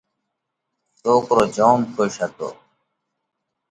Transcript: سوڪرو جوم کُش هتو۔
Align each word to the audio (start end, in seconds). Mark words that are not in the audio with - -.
سوڪرو 0.99 1.43
جوم 1.55 1.79
کُش 1.95 2.13
هتو۔ 2.21 2.49